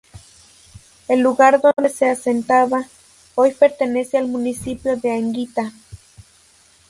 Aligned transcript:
El 1.07 1.19
lugar 1.19 1.61
donde 1.61 1.87
se 1.93 2.09
asentaba, 2.09 2.85
hoy 3.35 3.51
pertenece 3.53 4.17
al 4.17 4.27
municipio 4.29 4.97
de 4.97 5.11
Anguita. 5.11 5.73